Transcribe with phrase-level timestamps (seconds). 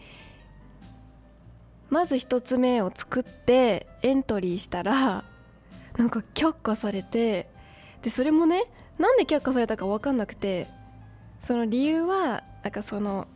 [1.91, 5.25] まず1つ目を作ってエントリーしたら
[5.97, 7.49] なんか却下されて
[8.03, 8.65] でそれもね
[8.99, 10.67] なんで却下されたか分かんなくて
[11.41, 13.29] その理由はなんかその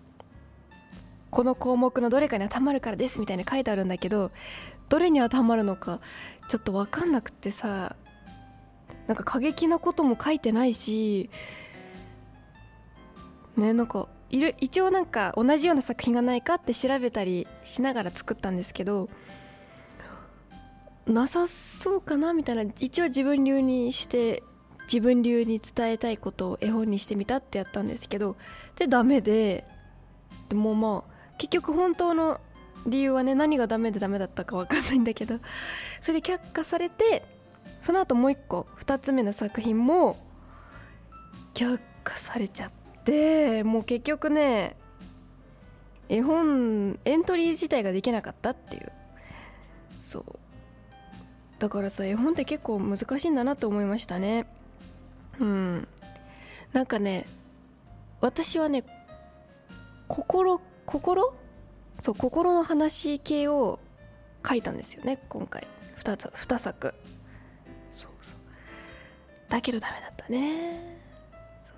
[1.30, 4.30] この項目のどれかに当てはまるからですみたいに書いてあるんだけど
[4.88, 6.00] どれに当てはまるのか
[6.48, 7.94] ちょっと分かんなくてさ
[9.06, 11.30] なんか過激なことも書いてないし
[13.56, 19.08] ねなんかいる一応なんか同じような作品がないかって調べたりしながら作ったんですけど
[21.06, 24.42] なさそうかなみたいな一応自分流にして
[24.84, 28.36] 自分流に伝えたいことを絵本にしてみたってやったんですけど
[28.76, 29.64] でダメで
[30.48, 31.09] でもまあ
[31.40, 32.38] 結局本当の
[32.86, 35.38] 理由はね何がダメでダメだったか分かんないんだけど
[36.02, 37.22] それで却下されて
[37.82, 40.16] その後もう一個2つ目の作品も
[41.54, 42.70] 却下されちゃっ
[43.04, 44.76] てもう結局ね
[46.10, 48.92] 絵本エントリー自体ができなかったっていう。
[49.90, 50.24] そう。
[51.58, 54.46] だからさ絵本って結構難しいんだなと思いましたね。
[55.38, 55.88] うん。
[56.72, 57.24] なんかね
[58.20, 58.84] 私はね
[60.08, 60.60] 心
[60.90, 61.32] 心？
[62.02, 63.78] そう心の話系を
[64.46, 65.66] 書いたんですよね今回。
[65.98, 66.94] 2, つ2作。
[67.94, 68.40] そうそう。
[69.48, 70.98] だけどダメだったね。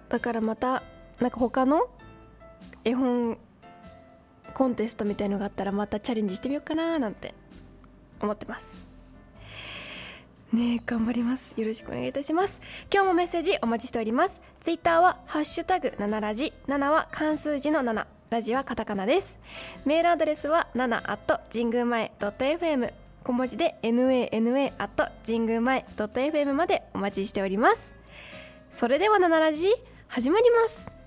[0.09, 0.83] だからまた
[1.21, 1.89] なんか他の
[2.85, 3.39] 絵本
[4.55, 7.35] コンテストみたいのがあったらまたチャレンジしてみようかななんて
[8.21, 8.92] 思ってます。
[10.53, 11.55] ね頑張ります。
[11.57, 12.61] よろしくお願いいたします。
[12.93, 14.41] 今日もメッセージお待ちしております。
[14.61, 16.53] ツイッターはハッシュタグ7ラジ。
[16.69, 19.39] 7は漢数字の7ラジはカタカナです。
[19.87, 22.93] メールアドレスは7 at 神宮前 .fm
[23.25, 27.93] 小文字で nana at 神宮前 .fm までお待ちしております。
[28.73, 29.69] それでは7ラジ
[30.09, 31.02] 始まります。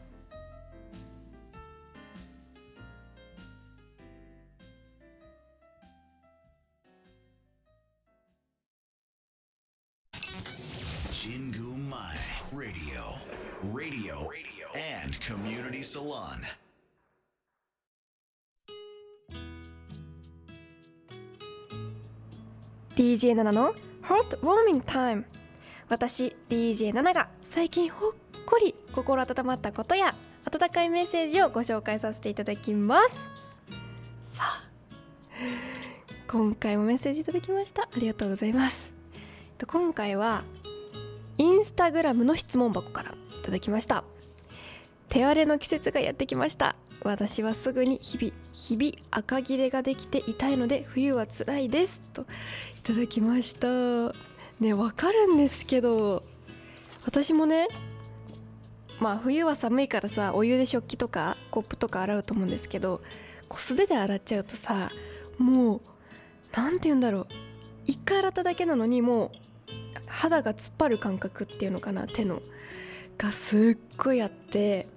[15.96, 16.20] Salon.
[22.98, 23.74] 7の
[24.04, 25.24] Hot Warming Time.
[25.88, 28.12] 私 DJ7 が最近ほっ
[28.46, 30.14] こり心温まったことや
[30.44, 33.30] 温かいメッセージをご紹介させていただきます。
[34.26, 34.64] さあ
[36.28, 37.84] 今回もメッセージいただきました。
[37.84, 38.94] ありがとうございます。
[39.58, 40.44] と今回は
[41.38, 44.04] インスタグラムの質問箱からいただきました。
[45.16, 46.76] 手荒れの季節がやってきました。
[47.02, 52.26] 私はすぐに日々日々赤切れができて痛いので冬は辛いですとい
[52.84, 54.14] ただきました。
[54.60, 56.22] ねわかるんですけど
[57.06, 57.70] 私もね
[59.00, 63.00] まあ冬は寒いからさお湯で食器とかコップとか洗うと思うんですけど
[63.48, 64.92] こう素手で洗っちゃうとさ
[65.38, 65.82] もう
[66.54, 67.28] 何て言うんだろう。
[67.86, 69.32] 一回洗っただけなのにもう
[70.08, 72.42] 肌が突っ張る感覚っていうのかな手の。
[73.18, 74.88] がすっごいあって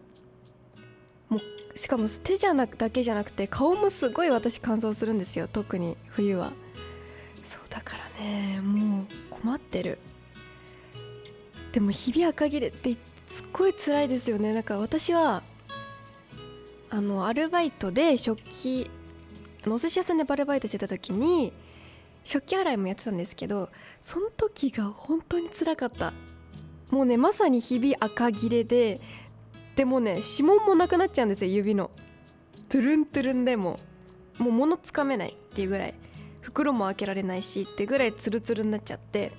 [1.28, 5.48] もうしかも手じゃなくだけじゃなくて顔もすごい私乾燥するんですよ。
[5.48, 6.52] 特に冬は。
[7.46, 9.98] そうだからねもう困ってる。
[11.72, 12.96] でも日々赤切れって
[13.30, 14.52] すっごい辛いですよね。
[14.52, 15.42] なんか私は
[16.90, 18.90] あのアルバイトで食器
[19.66, 21.52] お寿司屋さんでアルバイトしてた時に
[22.24, 23.68] 食器洗いもやってたんですけど
[24.00, 26.12] その時が本当につらかった。
[26.90, 28.98] もうねまさに日々赤切れで
[29.78, 31.92] でもね指紋もなくなっちゃうんですよ指の。
[32.68, 33.76] トゥルントゥルンでも。
[34.38, 35.94] もう物つかめないっていうぐらい。
[36.40, 39.30] 袋も開けられないしってぐらいツルツルになっちゃって。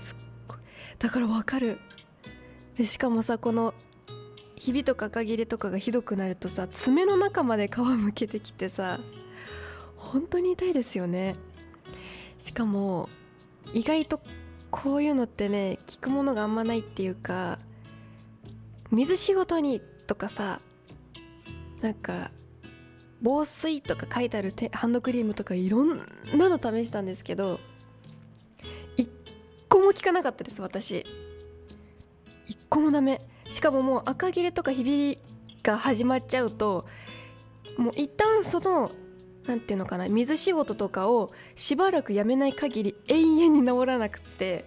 [0.00, 0.16] すっ
[0.48, 0.58] ごい。
[0.98, 1.78] だからわかる。
[2.74, 3.72] でしかもさこの
[4.56, 8.98] ひびとか赤切れとかがひどくなるとさ爪の中まで皮むけてきてさ
[9.96, 11.36] 本当に痛いですよね。
[12.38, 13.08] しかも
[13.74, 14.20] 意外と
[14.72, 17.58] こういうのってね効くものがあんまないっていうか
[18.90, 20.60] 水仕事にとかさ
[21.80, 22.30] なんか
[23.22, 27.60] 防水とか書いてあるハンドクリームとかいろんなの試したんですけど
[28.96, 29.08] 一
[29.68, 31.06] 個も効かなかったです私。
[32.46, 33.20] 一個もダメ。
[33.48, 35.18] しかももう赤切れとかひび
[35.62, 36.86] が始まっちゃうと
[37.76, 38.90] もう一旦その
[39.46, 44.64] 何て言うのかな水仕事とかをしばらくやめない限り永遠に治らなくって。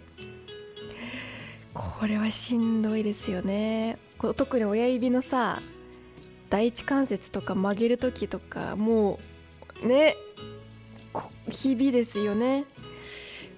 [1.74, 3.98] これはしんどいですよね。
[4.34, 5.60] 特に親指のさ
[6.50, 9.20] 第一関節とか曲げる時とかも
[9.84, 10.16] うね
[11.50, 12.66] 日々ですよね。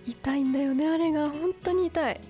[0.06, 1.30] 痛いんだよねあれが。
[1.30, 2.22] 本当に痛い。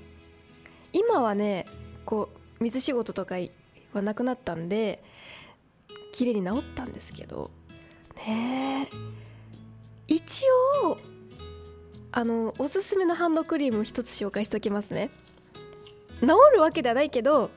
[0.92, 1.66] 今はね
[2.06, 2.30] こ
[2.60, 3.36] う水仕事とか
[3.94, 5.04] はなくなったんで
[6.12, 7.50] 綺麗に治ったんですけど
[8.28, 8.88] ね
[10.08, 10.44] 一
[10.84, 10.98] 応
[12.12, 15.10] あのおすすめのハンドクリームを一つ紹介しておきますね。
[16.22, 17.52] 治るわけではないけど、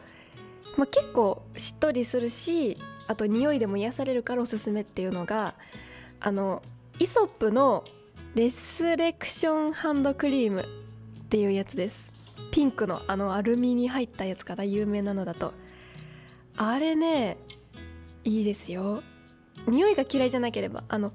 [0.79, 2.77] まあ、結構しっとりするし
[3.09, 5.55] あと匂いでも癒されるからおすすめっていうのが
[6.21, 6.63] あの
[7.01, 7.85] イソップの
[8.35, 12.07] レスレクションハンドクリームっていうやつです。
[12.53, 15.53] ピンクのあのアルミに入ったやつかな有名なのだと。
[16.57, 17.37] あれね
[18.25, 19.01] いいですよ。
[19.67, 21.13] 匂いが嫌いじゃなければあの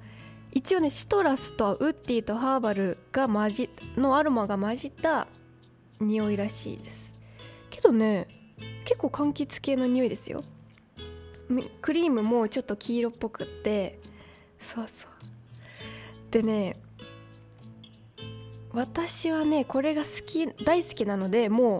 [0.52, 5.26] 一応ねシトラスとウッディとハーバルが混じのアロマが混じった
[6.00, 7.10] 匂いらしいです。
[7.70, 8.28] けどね
[8.84, 10.42] 結構柑橘系の匂いですよ。
[11.80, 13.98] クリームもちょっと黄色っぽくって。
[14.58, 15.10] そうそう。
[16.30, 16.74] でね
[18.72, 21.78] 私はねこれが好き大好きなのでも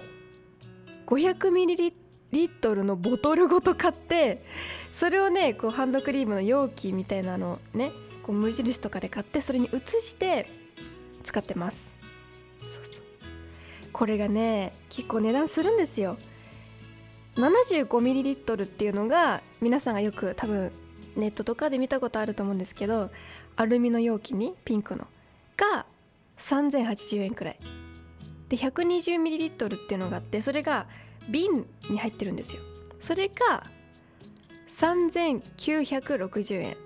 [1.06, 4.44] う 500ml のボトルごと買って
[4.92, 7.90] それをねこうハンドクリームの容器みたいなのね
[8.22, 10.48] こう無印とかで買ってそれに移して
[11.24, 11.92] 使ってます。
[12.60, 13.04] そうそう。
[13.92, 16.16] これがね結構値段するんですよ。
[17.36, 20.70] 75ml っていうのが皆さんがよく多分
[21.16, 23.10] ネットとかで見たことあると思うんですけど
[23.56, 25.06] アルミの容器にピンクの
[25.56, 25.86] が
[26.38, 27.58] 3080円くらい。
[28.48, 30.86] で 120ml っていうのがあってそれが
[31.30, 32.62] 瓶に入ってるんですよ。
[33.00, 33.62] それが
[34.72, 36.76] 3960円。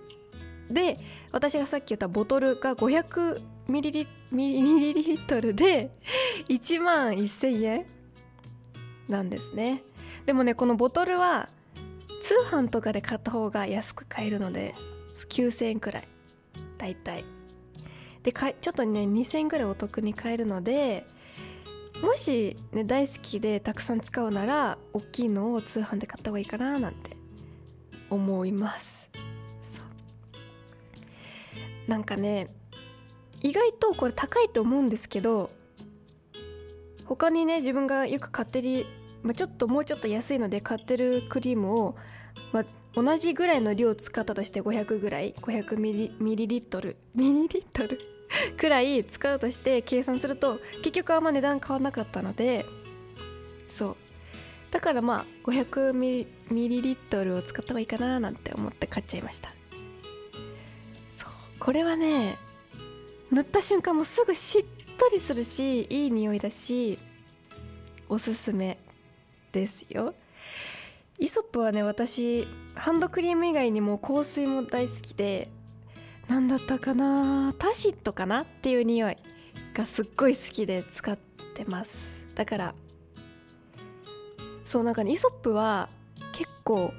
[0.68, 0.98] で
[1.32, 5.90] 私がさっき言ったボトルが500ミリリミリリットルで
[6.48, 7.86] 1万1000円
[9.08, 9.82] なんですね。
[10.28, 11.48] でもねこのボトルは
[12.20, 14.74] 通販とかで買った方が安く買えるので
[15.30, 16.08] 9000円くらい。
[16.76, 17.24] だいたい
[18.22, 21.06] でかちょっとね2000円くらいお得に買えるので
[22.02, 27.16] もし、ね、大好きでたくさん使うなら大きいのを通販で買った方がいいかななんて
[28.10, 29.08] 思います。
[31.86, 32.48] なんかね
[33.42, 35.48] 意外とこれ高いと思うんですけど
[37.06, 38.84] 他にね自分がよく買ってる、
[39.22, 41.96] まあ、ちょっともうちょっと安いので買ってるクリームを、
[42.52, 46.96] まあ、同じぐらいの量使ったとして500ぐらい500ミリミリリットル。
[47.14, 48.00] ミリリットル？
[48.56, 52.66] くらい使うとして計算すると結局あんま値段変わんなかったので
[53.68, 53.96] そう。
[54.70, 59.50] だからまあ500ミリリットルを使った方がいいかななんて思って買っちゃいました。
[61.16, 61.30] そう。
[61.58, 62.36] これはね
[63.30, 64.64] 塗った瞬間もすぐしっ
[64.96, 66.98] とりするしいい匂いだし
[68.08, 68.78] おすすめ。
[69.52, 70.14] ですよ。
[71.18, 75.48] イソップはね私ハンドクリーム以外にも香水も大好きで
[76.28, 79.16] 何だったかなタシットかなっていう匂い
[79.74, 82.24] がすっごい好きで使ってます。
[82.36, 82.74] だから
[84.64, 85.88] そうなんかねイソップは
[86.32, 86.92] 結構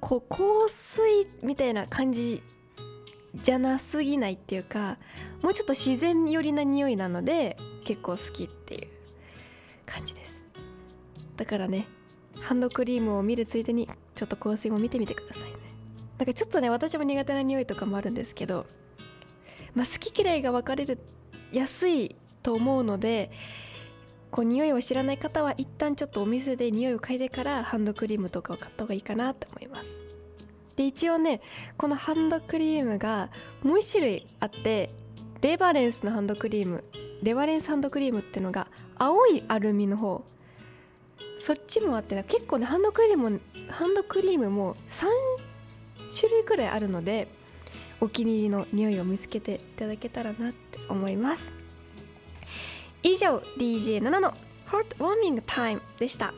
[0.00, 2.42] こう香水みたいな感じ
[3.34, 4.96] じゃなすぎないっていうか
[5.42, 8.87] もうちょっと自然寄りな匂いなので結構好きっていう。
[11.38, 11.86] だからね
[12.42, 15.56] ハンドクリームを見るついでにちょっと香水も見てみてくださいね。
[16.18, 18.66] なんかちょっとね私も苦手な匂いとかもあるんですけど
[19.74, 20.98] まあ好き嫌いが分かれる
[21.52, 23.30] 安いと思うので
[24.32, 29.86] こう匂いを知らない方は一旦ちょっとお店で匂いを嗅いでからハンドクリームとかを買った方がいいかなと思います。
[30.74, 31.40] で一応ね
[31.76, 33.30] このハンドクリームが
[33.62, 34.90] もう1種類あって
[35.40, 36.84] レバレンスのハンドクリーム
[37.22, 40.24] レバレンスハンドクリームっていうのが青いアルミの方
[41.38, 43.40] そっちもあって結構ねハンドクリーム
[43.70, 45.06] ハンドクリームも3
[46.18, 47.28] 種類くらいあるので
[48.00, 51.54] お気に入りの匂いを見つけていただけたらなって思います。
[53.02, 54.34] 以上 DJ7 の
[54.66, 56.32] ハートウォーミングタイムでした。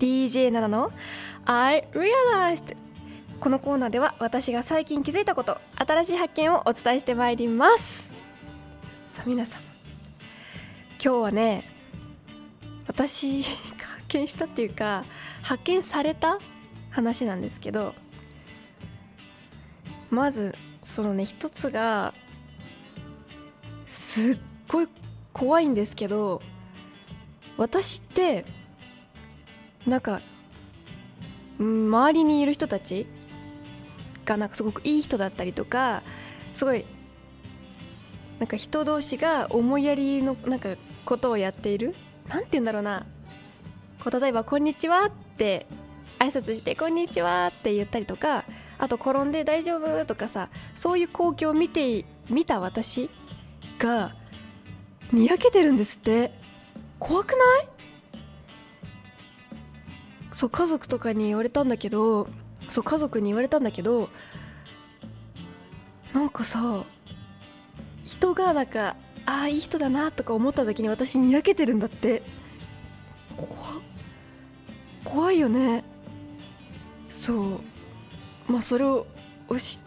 [0.00, 0.90] DJ7 の
[1.44, 2.76] ？I Realized.
[3.38, 8.10] このコーナーでは私が最近気づいたこと新しい発見をお伝えしてまいります。
[9.12, 9.60] さあ皆さん。
[11.02, 11.64] 今日はね
[12.86, 13.46] 私が
[13.86, 15.04] 発見したっていうか
[15.42, 16.38] 発見された
[16.90, 17.94] 話なんですけど
[20.10, 22.12] まずそのね一つが
[23.88, 24.38] すっ
[24.68, 24.88] ごい
[25.32, 26.42] 怖いんですけど
[27.56, 28.44] 私って
[29.86, 30.20] なんか
[31.58, 33.06] 周りにいる人たち
[34.24, 36.02] がなんかすごくいい人だったりとか
[36.54, 36.84] すごい
[38.38, 40.70] なんか人同士が思いやりのなんか
[41.04, 41.94] ことをやっている
[42.28, 43.06] なんて言うんだろうな。
[44.02, 45.66] こう例えば「こんにちは」って
[46.18, 48.44] 挨拶して「こんにちは」って言ったりとか
[48.78, 53.10] あと転んで大丈夫とかさそういう光景を見て見た私
[53.78, 54.14] が
[55.12, 56.32] にやけてるんですって。
[56.98, 57.79] 怖くない？
[60.32, 62.28] そう家族とかに言われたんだけど
[62.68, 64.08] そう家族に言われたんだけど
[66.12, 66.84] なんかさ
[68.04, 68.96] 人がなんか
[69.26, 72.22] ああいい人だなとか思った時に私にやけてるんだって。
[73.36, 73.48] 怖
[75.04, 75.84] 怖いよね。
[77.08, 77.60] そう。
[78.48, 79.06] まあそれを
[79.56, 79.78] 知っ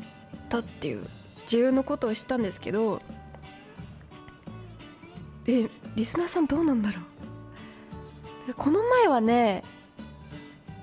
[0.49, 1.05] たっていう
[1.51, 3.01] 自分のことを知ったんですけど
[5.45, 7.01] えリスナーさんどうなんだろ
[8.49, 8.53] う。
[8.53, 9.63] この前はね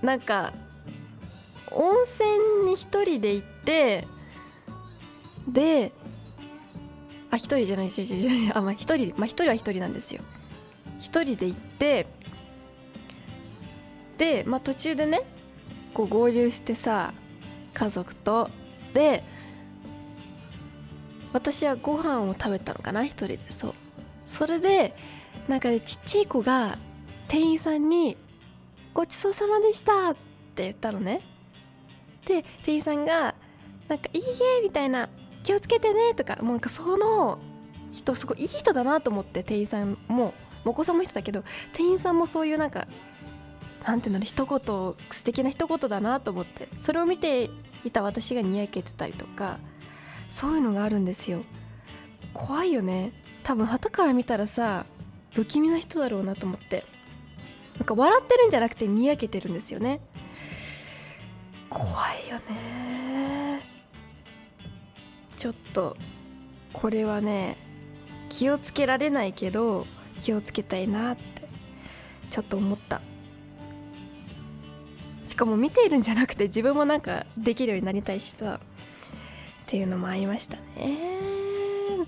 [0.02, 0.52] なんか
[1.71, 4.07] 温泉に一人で行って
[5.47, 5.92] で
[7.30, 8.07] あ一人じゃないし
[8.54, 10.23] あまあ一人まあ一人は一人なんですよ。
[11.00, 12.07] 一人で行って
[14.19, 15.23] でまあ途中でね
[15.95, 17.14] こう合流してさ
[17.73, 18.50] 家族と
[18.92, 19.23] で
[21.33, 23.75] 私はご飯を食べたのかな一人でそう。
[24.26, 24.95] それで
[25.49, 26.78] なんかねちっちゃい子が
[27.28, 28.16] 店員さんに
[28.95, 30.15] 「ごちそうさまでした」っ
[30.55, 31.23] て言ったのね。
[32.27, 33.35] で店員さんが
[33.89, 35.09] 「なんかいいえ」みたいな
[35.43, 37.39] 「気をつけてね」とかもうなんかその
[37.93, 42.87] 人すごいいい人だなと思って店員さんもお子さんも人だけど店員さんもそういうなんか
[43.87, 44.59] なんていうの一言
[45.11, 47.49] 素敵な一言だなと思ってそれを見て
[47.85, 49.59] いた私がにやけてたりとか
[50.29, 51.43] そういうのがあるんですよ。
[52.33, 53.13] 怖いよね。
[53.43, 54.87] 多分旗から見たらさ
[55.35, 56.85] 不気味な人だろうなと思って。
[57.81, 60.01] なんか笑ってるんじゃなくてにやけてるんですよね。
[61.71, 61.89] 怖
[62.27, 63.67] いよね。
[65.39, 65.97] ちょっと
[66.75, 67.57] これはね
[68.29, 69.87] 気をつけられないけど
[70.19, 71.23] 気をつけたいなって
[72.29, 73.01] ちょっと思った。
[75.25, 78.61] しかも見ているんじゃなくて自分もなんかできるようになりたいしさ。
[78.61, 80.99] っていうのもありましたね。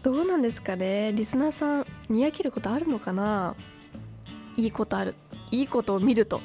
[0.02, 1.12] どうなんですかね。
[1.14, 3.55] リスナーさんにやけることあるのかな。
[4.57, 5.14] いいことある。
[5.52, 6.40] いいことを見ると。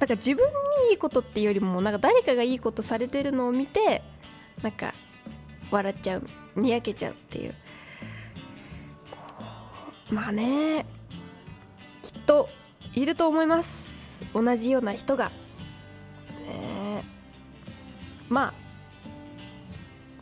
[0.00, 4.02] なんか自分にいいことっていうよりもなんか誰かがいいことされてるのを見て
[4.62, 4.92] なんか
[5.70, 7.54] 笑っちゃうにやけちゃうっていう。
[10.10, 10.86] まあね
[12.02, 12.48] きっと
[12.92, 14.22] いると思います。
[14.32, 15.30] 同じような人が。
[16.46, 17.02] ね
[18.28, 18.54] まあ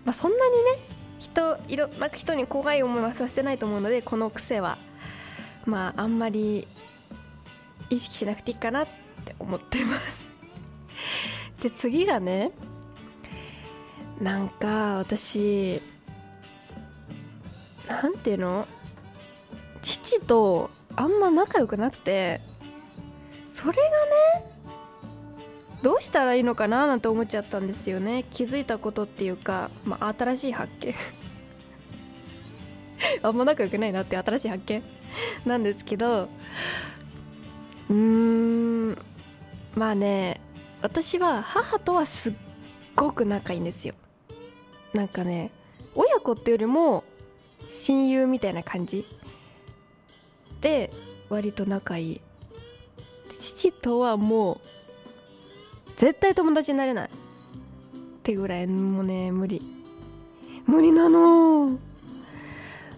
[0.04, 0.62] まあそんなにね
[1.18, 4.78] 人いろんな人に怖い思いはさせてないと思うのでこの癖は。
[5.66, 6.68] まああんまり
[7.94, 8.86] 意識しなくていいかなっ
[9.24, 10.24] て思ってます。
[11.62, 12.50] で次がね
[14.20, 15.80] なんか私
[17.88, 18.66] なんていうの？
[19.82, 22.40] 父とあんま仲良くなくて
[23.46, 24.54] それがね
[25.82, 28.24] どうしたらいいのかななんて思っちゃったんですよね。
[28.32, 30.94] 気づいたことっていうか、まあ、新しい発見。
[33.22, 34.82] あんま仲良くないなって新しい発見
[35.44, 36.30] なんですけど
[37.90, 38.98] うん。
[39.74, 40.40] まあね
[40.82, 42.32] 私は母とはすっ
[42.94, 43.94] ごく仲いいんですよ。
[44.92, 45.50] なんかね
[45.94, 47.04] 親子っていうよりも
[47.70, 49.06] 親友みたいな感じ。
[50.60, 50.90] で
[51.28, 52.20] 割と仲いい。
[53.38, 54.58] 父とはもう
[55.96, 57.08] 絶対友達になれない。
[57.08, 57.10] っ
[58.22, 59.60] てぐらいもうね無理。
[60.66, 61.78] 無理なの。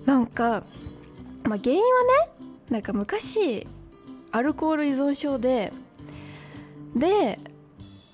[0.05, 0.63] なんか
[1.43, 1.85] まあ原因は
[2.29, 3.67] ねなんか昔
[4.33, 5.73] アルコール依存症で
[6.95, 7.39] で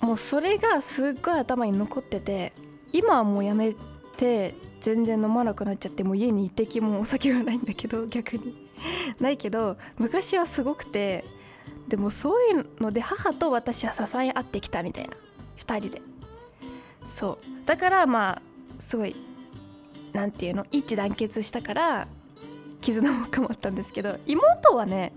[0.01, 2.53] もうそれがすっごい頭に残ってて
[2.91, 3.73] 今はもうやめ
[4.17, 8.63] て全然飲まなくなっちゃってもう家に一滴もお酒がないんだけど 逆に。
[9.21, 11.23] ないけど昔はすごくて
[11.87, 15.15] でもそういうので母と私は支え合ってきたみたいな。
[15.57, 16.01] 2人で。
[17.07, 17.65] そう。
[17.65, 18.41] だからま
[18.77, 19.15] あすごい
[20.11, 22.07] なんていうの一致団結したから
[22.81, 25.13] 絆も深まったんですけど妹はね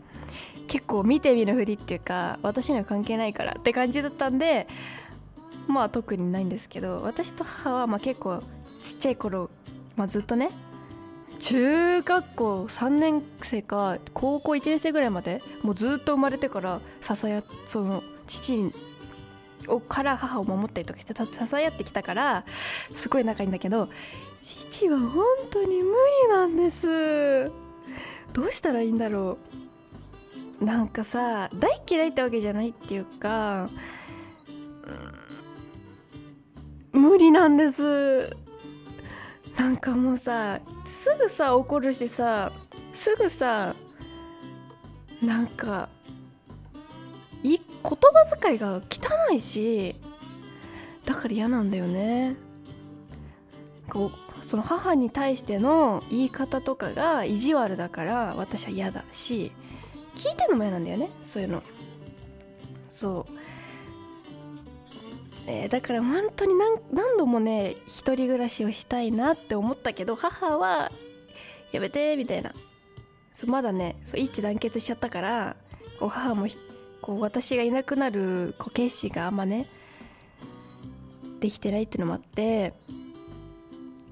[0.66, 4.66] 結構見て見ぬふりっていうか私には関係ないからって感じだったんで
[5.68, 8.42] まあ特にないんですけど私と母はまあ結構
[8.82, 9.50] ちっちゃい頃、
[9.96, 10.50] まあ、ずっとね
[11.38, 18.72] 中学校3年生か高校1年生ぐらいまでもうずっと生まれてから支えその父
[19.68, 22.44] をから母を守ったりとかして支え合ってきたから
[22.90, 23.88] すごい仲いいんだけど
[24.42, 25.94] 父は本当に無
[26.28, 27.50] 理なんです。
[28.32, 29.65] どうしたらいいんだろう。
[30.60, 33.68] なんかさ大嫌いってわけじゃないっていうか、
[36.92, 38.34] うん、無理なんです。
[39.56, 42.52] なんかもうさすぐさ怒るしさ
[42.92, 43.74] すぐさ
[45.22, 45.88] なんか
[47.42, 47.98] い言葉
[48.40, 49.94] 遣いが汚いし
[51.04, 52.36] だから嫌なんだよね。
[53.88, 59.52] こうその母に対しての言い方とかが意地悪だから私は嫌だし
[60.16, 61.10] 聞いてんのも嫌なんだよね。
[61.22, 61.62] そういうの。
[62.88, 63.32] そう。
[65.48, 70.90] えー、だから本当に何何度もね一人暮らしをしたいなって思ったけど母は
[71.70, 72.52] やめてみたいな。
[73.32, 75.56] そうまだねそう一致団結しちゃったから
[76.00, 76.46] こう母も
[77.02, 79.66] こう私がいなくなるこう決心があんまね
[81.40, 82.72] できてないっていうのもあって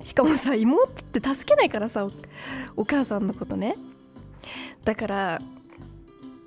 [0.03, 2.07] しかもさ妹って助けないからさ
[2.77, 3.75] お母さんのことね。
[4.85, 5.39] だから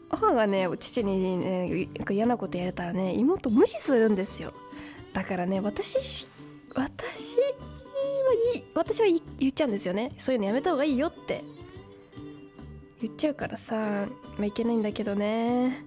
[0.10, 4.54] 母がね父にね嫌なことやれたらね妹無視するんですよ。
[5.14, 6.28] だからね私
[6.76, 7.44] 私は
[8.56, 9.08] いい私は
[9.40, 10.12] 言っちゃうんですよね。
[10.18, 11.44] そういうのやめた方がいいよって。
[13.00, 15.84] 言っちゃうからさまあいけないんだけどね。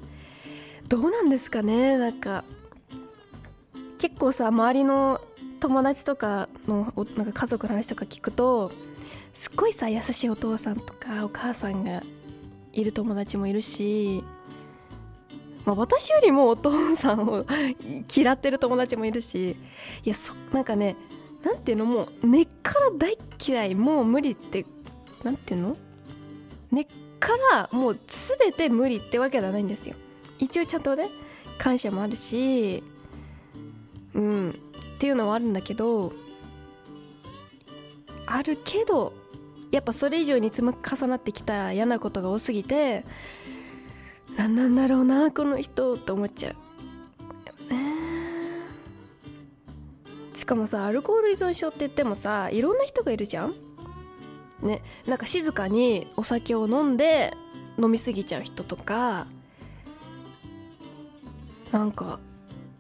[0.89, 2.45] どうなんですかねなんか。
[3.99, 5.21] 結構さ周りの
[5.61, 8.71] 友達とかのなんか家族の話とか聞くと
[9.35, 12.01] すっごいさ優しいお父さんとかお母さんが
[12.73, 14.23] いる友達もいるし
[15.67, 17.45] まあ、私よりもお父さんを
[18.17, 19.57] 嫌ってる友達もいるし
[20.05, 20.97] いやそなんかね
[21.45, 24.65] なんていうのもう根っから大嫌いもう無理って
[25.23, 25.77] なんていうの？
[26.73, 26.87] 根っ
[27.19, 27.99] からもう
[28.39, 29.97] 全て無理ってわけではないんですよ。
[30.39, 31.09] 一応ちゃんとね
[31.59, 32.83] 感謝もあるし
[34.15, 34.53] うんっ
[34.99, 36.13] ていうのはあるんだけど
[38.27, 39.13] あるけど
[39.71, 43.05] やっぱそれ以上に積み重なってきた嫌なことが多すぎて
[44.37, 46.57] 何なんだろうなこの人って思っちゃう、
[50.37, 53.55] しかもさアルコール依存症って言ってもさいろんな人がいるじゃん。
[54.63, 54.83] ね。
[55.07, 57.35] なんか静かにお酒を飲んで
[57.79, 59.27] 飲みすぎちゃう人とか
[61.73, 62.19] なんか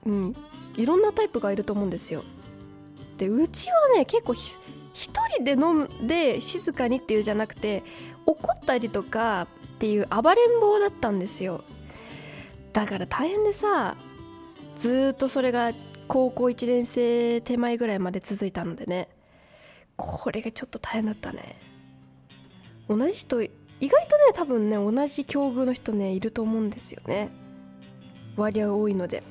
[0.05, 0.37] うん。
[0.77, 2.23] いろんなタイプがいると思うんですよ。
[3.19, 4.35] でうちはね結構
[5.01, 7.83] 一人で飲んで静かにっていうじゃなくて
[8.27, 11.65] 怒ったりとかっていう暴れん坊だったんですよ。
[12.75, 13.97] だから大変でさ
[14.77, 15.71] ずっとそれが
[16.07, 19.09] 高校1年生手前ぐらいまで続いたのでね。
[19.97, 21.57] これがちょっと大変だったね。
[22.87, 23.49] 同じ人意
[23.81, 27.31] 外とね多分ね同じ境遇の人ねいると思うんですよね。
[28.37, 29.23] 割合多いので。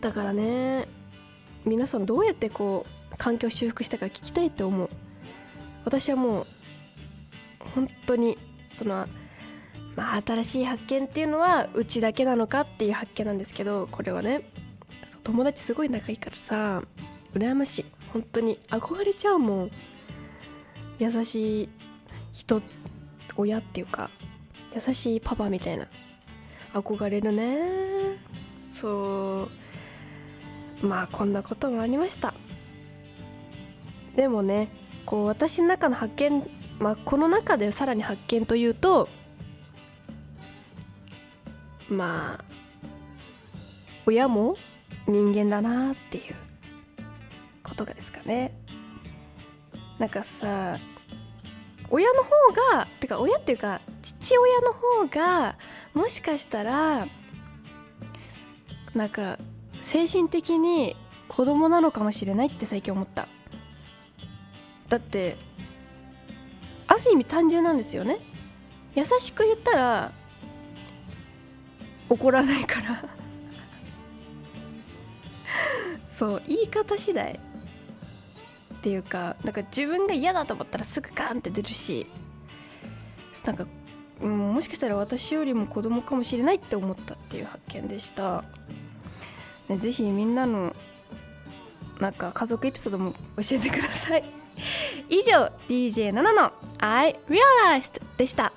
[0.00, 0.88] だからね
[1.64, 4.88] 皆さんどうやってこう環境修復したか聞きたいって思う。
[5.84, 6.46] 私はもう
[7.74, 8.38] 本当に
[8.72, 9.06] その
[9.94, 14.42] まあ、新しい発見っていうのはうちだけなのかっていう発見なんですけどこれはね
[15.24, 16.82] 友達すごい仲いいからさ
[17.34, 17.84] 羨ましい。
[18.12, 18.58] 本当に。
[18.70, 19.70] 憧れちゃうもん。
[20.98, 21.68] 優しい
[22.32, 22.62] 人
[23.36, 24.10] 親っていうか
[24.74, 25.86] 優しいパパみたいな。
[26.72, 28.18] 憧れるね。
[28.74, 29.48] そ
[30.82, 30.86] う。
[30.86, 32.34] まあこんなこともありました。
[34.20, 34.68] でもね
[35.06, 36.46] こう私の中の発見
[36.78, 39.08] まあこの中でさらに発見というと
[41.88, 42.44] まあ
[44.04, 44.58] 親も
[45.08, 46.34] 人間だなっていう
[47.64, 48.54] ことがですかね。
[49.98, 50.78] なんかさ
[51.88, 52.30] 親の方
[52.76, 55.56] がてか親っていうか父親の方が
[55.94, 57.06] もしかしたら
[58.94, 59.38] なんか
[59.80, 60.94] 精神的に
[61.26, 63.26] 子供なのかもしれないって最近思った。
[64.90, 65.36] だって
[66.86, 68.18] ある意味単純なんですよね。
[68.94, 70.12] 優しく言ったら
[72.08, 73.02] 怒らないから。
[76.10, 77.32] そう言い方次第。
[77.32, 82.06] っていうかなんか自分が嫌だと思ったらすぐガーンって出るし。
[83.46, 83.66] なんか、
[84.20, 88.44] うん、もしかしたら私よりも子供かもしれないって思ったっていう発見でした。
[89.68, 90.74] ねぜひみんなの
[92.00, 94.39] なんか家族エピソードも教えてください。
[95.10, 98.52] 以上 DJ7 の I Realized でした。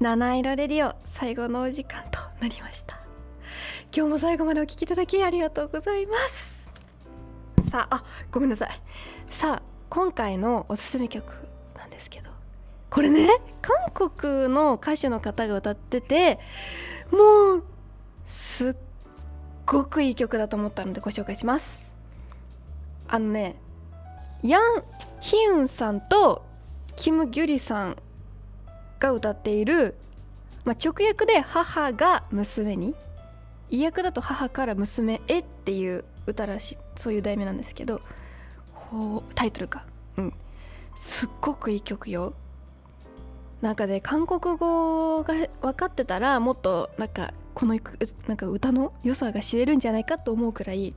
[0.00, 2.29] 七色レディオ最後のお時間と。
[2.40, 2.98] なりました。
[3.94, 6.68] 今日も最後までお聴きいただきありがとうございます。
[7.70, 8.70] さああごめんなさい。
[9.28, 11.32] さあ今回のおすすめ曲
[11.76, 12.30] なんですけど。
[12.88, 13.28] これね
[13.62, 16.40] 韓国の歌手の方が歌ってて
[17.12, 17.64] もう
[18.26, 18.76] すっ
[19.64, 21.92] ごくいい曲だと思ったのでご紹介します。
[23.06, 23.56] あのね
[24.42, 24.62] ヤン・
[25.20, 26.44] ヒウンさんと
[26.96, 27.96] キム・ギュリさん
[28.98, 29.94] が歌っている、
[30.64, 32.94] まあ、直訳で母が娘に
[33.70, 38.00] 意訳だと母から娘へっていう歌らしいそういう題名なんですけど
[38.74, 39.84] こうタイトルか。
[40.16, 40.32] うん。
[40.96, 42.34] すっごくいい曲よ。
[43.60, 47.78] なんかね韓国語が分かってたらもっとなんかこの
[48.26, 50.94] なんか歌の良さが知れるんじゃないかと思うくらい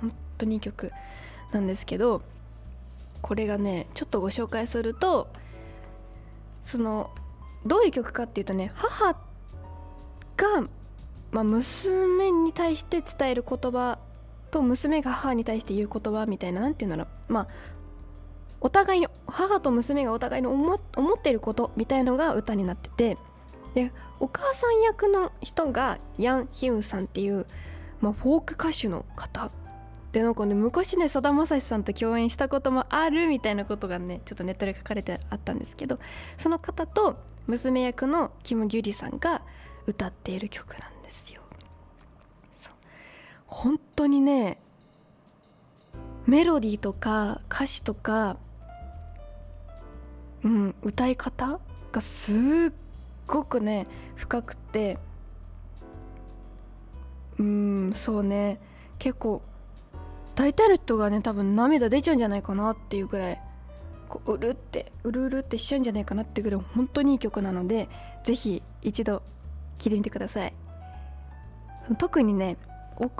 [0.00, 0.90] 本当にいい曲
[1.52, 2.22] なんですけど
[3.20, 5.28] これがねちょっとご紹介すると
[6.62, 7.10] その
[7.66, 9.18] どういう曲かっていうとね母が、
[11.30, 13.98] まあ、娘に対して伝える言葉
[14.50, 17.32] と娘が母に対して言う言葉みたいな何て言うんだろう。
[17.32, 17.48] まあ
[18.60, 20.80] お互いに母と娘がお互いに思っ
[21.20, 23.16] てることみたいのが歌になってて
[23.74, 27.46] でお母さん役の人がヤン・ヒウンさんっていう、
[28.00, 29.50] まあ、フォーク歌手の方
[30.18, 36.00] でなんかね昔ねさだまさしさんと共演したこともあるみたいなことがねちょっとネットで書かれてあったんですけど
[36.36, 39.42] その方と娘役のキム・ギュリさんが
[39.86, 41.40] 歌っている曲なんですよ。
[43.46, 44.58] 本当にね
[46.26, 48.38] メロディーとか歌詞とか、
[50.42, 51.60] うん、歌い方
[51.92, 52.72] がすっ
[53.28, 54.98] ごくね深くて
[57.38, 58.58] うんそうね。
[58.98, 59.42] 結構
[60.38, 63.42] 大体の人がね多分涙出ちゃうんじゃないかなっていうぐらい
[64.08, 67.88] こううるってうるうるってしちゃうんじゃないかなってぐらい本当にいい曲なので
[68.22, 69.20] 是非一度
[69.78, 70.54] 聴いてみてください。
[71.98, 72.56] 特にね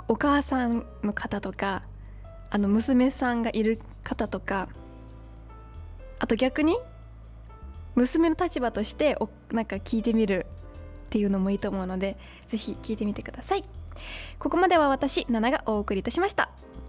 [0.07, 1.83] お母さんの方とか
[2.49, 4.69] あの娘さんがいる方とか
[6.19, 6.77] あと逆に
[7.95, 10.45] 娘の立場としておなんか聞いてみる
[11.07, 13.65] っていうのもいいと思うので是非聞いてみてください。
[14.39, 16.49] ここまでは私ナナがお送りいたしました。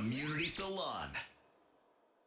[0.00, 1.29] Community Salon.